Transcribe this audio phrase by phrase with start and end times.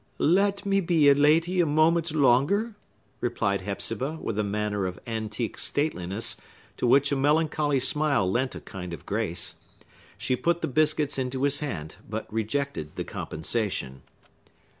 [0.33, 2.73] "Let me be a lady a moment longer,"
[3.19, 6.37] replied Hepzibah, with a manner of antique stateliness
[6.77, 9.57] to which a melancholy smile lent a kind of grace.
[10.17, 14.01] She put the biscuits into his hand, but rejected the compensation.